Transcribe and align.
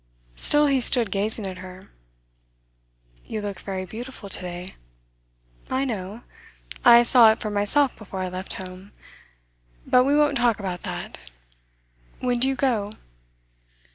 Still 0.35 0.65
he 0.65 0.81
stood 0.81 1.11
gazing 1.11 1.45
at 1.45 1.59
her. 1.59 1.91
'You 3.23 3.39
look 3.39 3.59
very 3.59 3.85
beautiful 3.85 4.29
to 4.29 4.41
day.' 4.41 4.75
'I 5.69 5.85
know. 5.85 6.21
I 6.83 7.03
saw 7.03 7.31
it 7.31 7.37
for 7.37 7.51
myself 7.51 7.95
before 7.95 8.21
I 8.21 8.29
left 8.29 8.53
home. 8.53 8.93
But 9.85 10.03
we 10.05 10.17
won't 10.17 10.37
talk 10.39 10.57
about 10.59 10.81
that. 10.81 11.19
When 12.19 12.39
do 12.39 12.47
you 12.47 12.55
go? 12.55 12.93